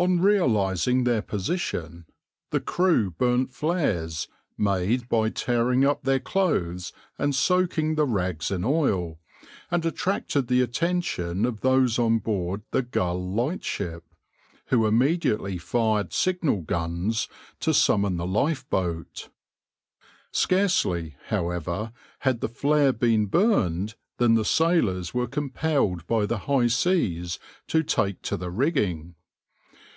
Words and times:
On 0.00 0.20
realising 0.20 1.02
their 1.02 1.22
position, 1.22 2.06
the 2.50 2.60
crew 2.60 3.10
burnt 3.10 3.52
flares, 3.52 4.28
made 4.56 5.08
by 5.08 5.28
tearing 5.28 5.84
up 5.84 6.04
their 6.04 6.20
clothes 6.20 6.92
and 7.18 7.34
soaking 7.34 7.96
the 7.96 8.06
rags 8.06 8.52
in 8.52 8.62
oil, 8.64 9.18
and 9.72 9.84
attracted 9.84 10.46
the 10.46 10.60
attention 10.62 11.44
of 11.44 11.62
those 11.62 11.98
on 11.98 12.20
board 12.20 12.62
the 12.70 12.82
Gull 12.82 13.20
lightship, 13.34 14.04
who 14.66 14.86
immediately 14.86 15.58
fired 15.58 16.12
signal 16.12 16.62
guns 16.62 17.26
to 17.58 17.74
summon 17.74 18.18
the 18.18 18.24
lifeboat. 18.24 19.30
Scarcely, 20.30 21.16
however, 21.26 21.92
had 22.20 22.40
the 22.40 22.48
flare 22.48 22.92
been 22.92 23.26
burned 23.26 23.96
than 24.18 24.34
the 24.34 24.44
sailors 24.44 25.12
were 25.12 25.26
compelled 25.26 26.06
by 26.06 26.24
the 26.24 26.38
high 26.46 26.68
seas 26.68 27.40
to 27.66 27.82
take 27.82 28.22
to 28.22 28.36
the 28.36 28.52
rigging. 28.52 29.16